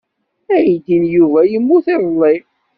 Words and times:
Aydi 0.55 0.97
n 1.01 1.03
Yuba 1.13 1.39
yemmut 1.51 1.85
iḍelli. 1.95 2.35